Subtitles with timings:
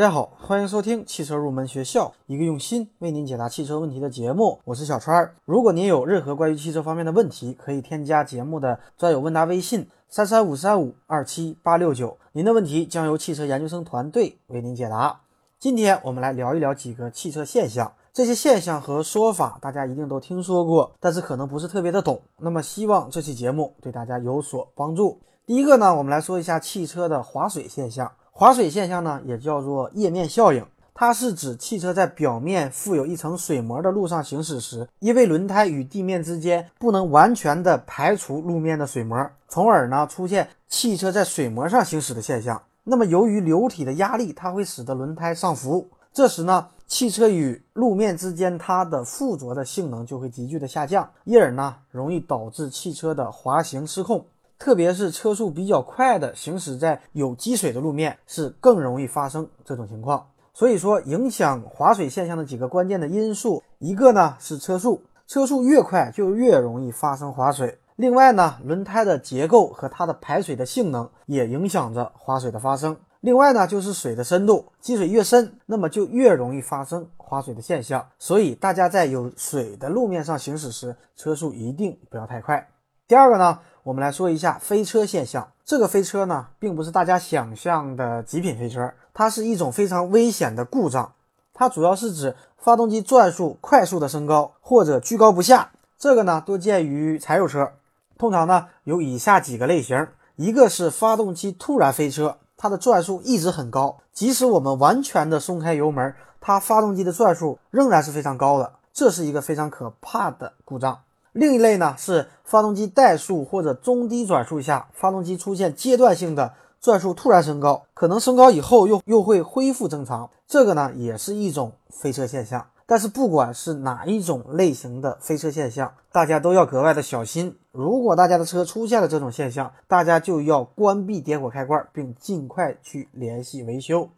[0.00, 4.58] 大家好，欢迎收听汽车入门学校，一个用心为您解答汽车问题的节目。
[4.64, 5.34] 我是小川儿。
[5.44, 15.20] 如果您有任何关于汽车方面的问题，可以添加节目的专有问答微信三三五三五二七八六九，您的问题将由汽车研究生团队为您解答。
[15.58, 22.22] 今天我们来聊一聊几个汽车现象，这些现象和说法大家一定都听说过，但是可能不是特别的懂。
[22.38, 25.20] 那么希望这期节目对大家有所帮助。
[25.44, 28.10] 第一个呢，我们来说一下汽车的划水现象。
[28.40, 30.64] 划水现象呢，也叫做液面效应，
[30.94, 42.62] 它是指汽车在表面附有一层水膜的路上行驶时，因为轮胎与地面之间不能完全的排除路面的水膜，从而呢出现汽车在水膜上行驶的现象。
[42.82, 54.24] 那么由于流体的压力，它会使得轮胎上浮，这时呢，汽车与路面之间它的附着的性能就会急剧的下降，因而呢容易导致汽车的滑行失控。
[54.60, 60.24] 特别是车速比较快的行驶在有积水的路面，是更容易发生这种情况。
[60.52, 67.78] 所以说，影响滑水现象的几个关键的因素，一个呢是车速，车速越快就越容易发生滑水。
[67.96, 72.94] 另外呢，轮胎的结构和它的排水的性能也影响着滑水的发生。
[73.20, 78.06] 另外呢，就是水的深度，积水越深，那么就越容易发生滑水的现象。
[78.18, 82.68] 所以大家在有水的路面上行驶时，车速一定不要太快。
[83.08, 83.58] 第二个呢？
[83.82, 85.50] 我们来说一下飞车现象。
[85.64, 91.12] 这个飞车呢，并不是大家想象的极品飞车，它是一种非常危险的故障。
[91.54, 95.70] 它主要是指发动机转速快速的升高或者居高不下。
[95.98, 97.72] 这个呢，多见于柴油车。
[98.18, 110.98] 通常呢，有以下几个类型：一个是发动机突然飞车，它的转速一直很高，即使我们完全的松开油门，它发动机的转速仍然是非常高的，这是一个非常可怕的故障。
[111.32, 122.66] 另一类呢是发动机怠速或者中低转速下，发动机出现阶段性的转速突然升高，可能升高以后又又会恢复正常，这个呢也是一种飞车现象。
[122.86, 127.56] 但是不管是哪一种类型的飞车现象，大家都要格外的小心。
[127.70, 134.08] 如果大家的车出现了这种现象，大家就要关闭点火开关，并尽快去联系维修。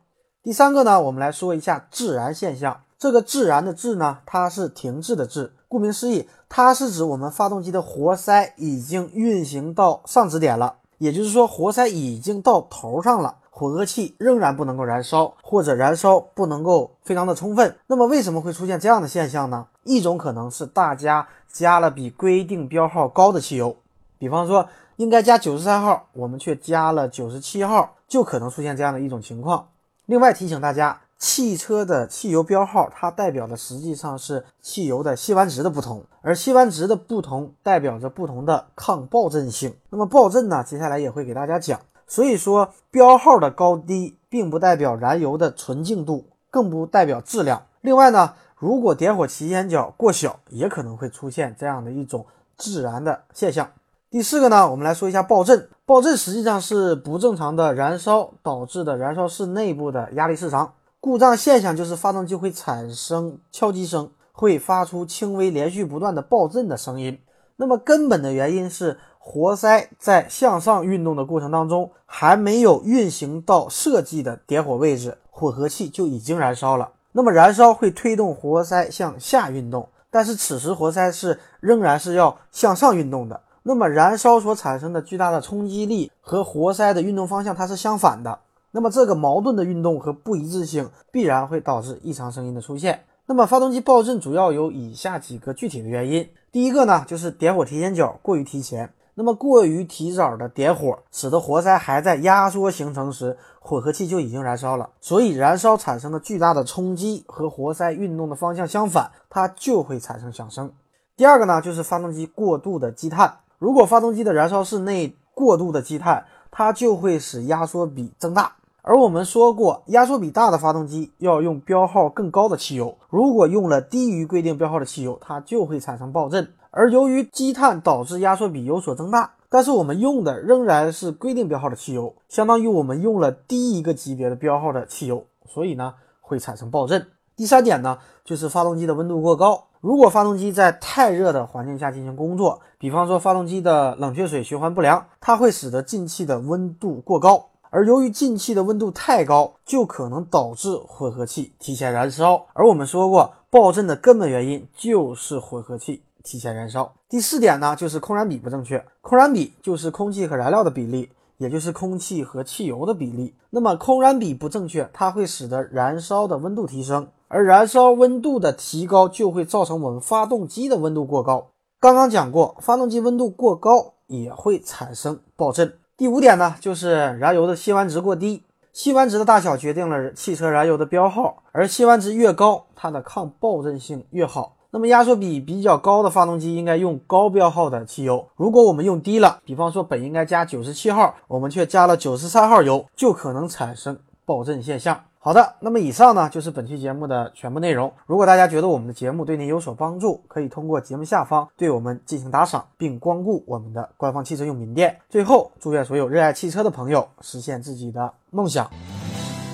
[0.42, 2.80] 第三个呢，我们来说一下自燃现象。
[3.02, 5.52] 这个自燃的“自”呢，它是停滞的“滞”。
[5.66, 17.74] 顾名思义，它是指我们发动机的活塞已经运行到上止点了，也就是说，活塞已经到头上了，混合气仍然不能够燃烧，或者燃烧不能够非常的充分。
[17.88, 19.66] 那么，为什么会出现这样的现象呢？
[19.82, 23.74] 一种可能是大家加了比规定标号高的汽油，
[24.16, 29.70] 比方说应该加九十三号，我们却加了九十七号，就可能出现这样的一种情况。
[30.06, 31.00] 另外提醒大家。
[31.22, 39.72] 汽车的汽油标号，它代表的实际上是汽油的吸完值的不同，而吸完值的不同代表着不同的抗爆震性。
[39.90, 41.78] 那么爆震呢，接下来也会给大家讲。
[42.08, 47.66] 所以说，标号的高低并不代表燃油的纯净度，更不代表质量。
[47.82, 53.70] 另外呢，如果点火起烟角过小，也可能会出现这样的一种自燃的现象。
[54.10, 55.68] 第四个呢，我们来说一下爆震。
[55.86, 60.72] 爆震实际上是不正常的燃烧导致的燃烧室内部的压力失常。
[61.02, 67.18] 故障现象就是发动机会产生敲击声，会发出轻微、连续不断的爆震的声音。
[67.56, 76.92] 那么根本的原因是活塞在向上运动的过程当中，还没有运行到设计的点火位置，混合气就已经燃烧了。
[77.10, 83.40] 那么燃烧会推动活塞向下运动，但是此时活塞是仍然是要向上运动的。
[83.64, 88.38] 那么燃烧所产生的巨大的冲击力和活塞的运动方向它是相反的。
[88.72, 93.04] 那么这个矛盾的运动和不一致性必然会导致异常声音的出现。
[93.26, 96.28] 那么发动机爆震主要有以下几个具体的原因。
[96.50, 98.92] 第一个呢，就是点火提前角过于提前。
[99.14, 104.88] 那么过于提早的点火，使得活塞还在压缩形成时，混合气就已经燃烧了。
[105.02, 110.72] 所以燃烧产生的巨大的冲击和活塞运动的方向相反，它就会产生响声。
[111.14, 113.36] 第二个呢，就是发动机过度的积碳。
[113.58, 118.56] 如果发动机的燃烧室内过度的积碳，它就会使压缩比增大。
[118.84, 122.98] 而我们说过，压缩比大的发动机要用标号更高的汽油。
[123.10, 126.52] 如果用了低于规定标号的汽油，它就会产生爆震。
[126.72, 137.06] 而由于积碳导致压缩比有所增大，但是我们用的仍然是规定标号的汽油，相当于我们用了低一个级别的标号的汽油，所以呢会产生爆震。
[137.36, 139.68] 第三点呢，就是发动机的温度过高。
[139.80, 147.50] 如果发动机在太热的环境下进行工作，比方说发动机的冷却水循环不良，它会使得进气的温度过高。
[147.72, 152.44] 而由于进气的温度太高，就可能导致混合气提前燃烧。
[152.52, 156.92] 而我们说过，爆震的根本原因就是混合气提前燃烧。
[157.08, 158.84] 第四点呢，就是空燃比不正确。
[159.00, 161.08] 空燃比就是空气和燃料的比例，
[161.38, 163.34] 也就是空气和汽油的比例。
[163.48, 171.48] 那么空燃比不正确，它会使得燃烧的温度提升，而燃烧温度的提高就会造成我们发动机的温度过高。
[171.80, 175.72] 刚刚讲过，发动机温度过高也会产生爆震。
[175.96, 178.42] 第五点呢，就是燃油的辛烷值过低。
[178.72, 184.56] 辛烷值的大小决定了汽车燃油的标号，而辛烷值越高，它的抗爆震性越好。
[184.70, 188.26] 那么压缩比比较高的发动机应该用高标号的汽油。
[188.36, 194.98] 如果我们用低了，比方说本应该加九十七号，我们却加了九十三号油，就可能产生爆震现象。
[195.24, 197.92] 好的，那么以上呢就是本期节目的全部内容。
[198.06, 204.98] 如果大家觉得我们的节目对您有所帮助，可以通过节目下方对我们进行打赏，并光顾我们的官方汽车用品店。
[205.08, 208.68] 最后，祝愿所有热爱汽车的朋友实现自己的梦想。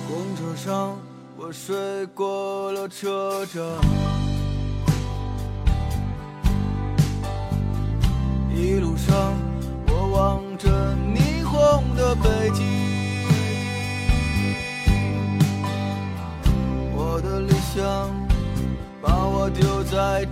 [0.07, 0.97] 公车上，
[1.37, 3.63] 我睡过了车站，
[8.51, 9.08] 一路上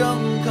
[0.00, 0.49] 盛开。